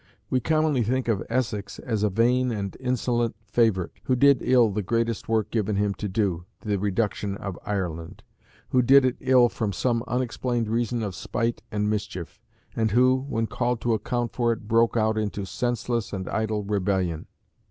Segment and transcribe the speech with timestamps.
[0.31, 4.81] We commonly think of Essex as a vain and insolent favourite, who did ill the
[4.81, 8.23] greatest work given him to do the reduction of Ireland;
[8.69, 12.41] who did it ill from some unexplained reason of spite and mischief;
[12.75, 17.27] and who, when called to account for it, broke out into senseless and idle rebellion.